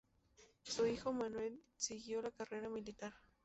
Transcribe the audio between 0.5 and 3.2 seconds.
Su hijo Manuel siguió la carrera militar.